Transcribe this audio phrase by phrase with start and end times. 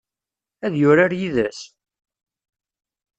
[0.65, 1.59] Ad yurar yid-s?